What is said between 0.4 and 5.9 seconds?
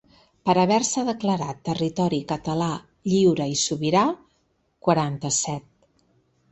Per haver-se declarat ‘territori català lliure i sobirà’, quaranta-set.